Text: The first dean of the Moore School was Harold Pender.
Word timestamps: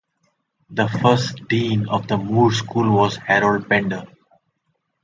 The 0.71 0.87
first 0.87 1.47
dean 1.47 1.87
of 1.87 2.07
the 2.07 2.17
Moore 2.17 2.51
School 2.51 2.89
was 2.89 3.17
Harold 3.17 3.69
Pender. 3.69 4.07